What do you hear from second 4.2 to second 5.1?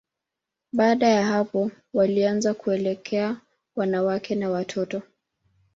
na watoto.